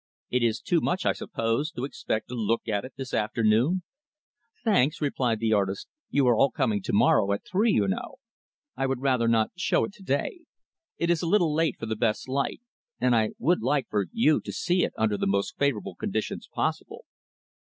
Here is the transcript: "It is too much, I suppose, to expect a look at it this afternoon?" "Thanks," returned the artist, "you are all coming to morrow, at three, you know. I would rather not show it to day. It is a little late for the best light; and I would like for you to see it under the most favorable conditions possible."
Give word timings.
"It 0.31 0.41
is 0.41 0.59
too 0.61 0.81
much, 0.81 1.05
I 1.05 1.13
suppose, 1.13 1.69
to 1.73 1.85
expect 1.85 2.31
a 2.31 2.33
look 2.33 2.67
at 2.67 2.83
it 2.83 2.93
this 2.97 3.13
afternoon?" 3.13 3.83
"Thanks," 4.63 4.99
returned 4.99 5.39
the 5.39 5.53
artist, 5.53 5.87
"you 6.09 6.25
are 6.27 6.35
all 6.35 6.49
coming 6.49 6.81
to 6.81 6.91
morrow, 6.91 7.31
at 7.33 7.45
three, 7.45 7.71
you 7.71 7.87
know. 7.87 8.15
I 8.75 8.87
would 8.87 8.99
rather 9.01 9.27
not 9.27 9.51
show 9.57 9.83
it 9.85 9.93
to 9.93 10.03
day. 10.03 10.45
It 10.97 11.11
is 11.11 11.21
a 11.21 11.27
little 11.29 11.53
late 11.53 11.77
for 11.77 11.85
the 11.85 11.95
best 11.95 12.27
light; 12.27 12.61
and 12.99 13.15
I 13.15 13.33
would 13.37 13.61
like 13.61 13.89
for 13.89 14.07
you 14.11 14.41
to 14.41 14.51
see 14.51 14.83
it 14.83 14.93
under 14.97 15.19
the 15.19 15.27
most 15.27 15.55
favorable 15.59 15.93
conditions 15.93 16.49
possible." 16.51 17.05